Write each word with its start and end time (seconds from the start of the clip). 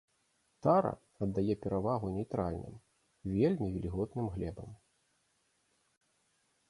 Тара 0.67 0.93
аддае 1.25 1.55
перавагу 1.65 2.07
нейтральным, 2.15 2.75
вельмі 3.37 3.67
вільготным 3.77 4.27
глебам. 4.39 4.75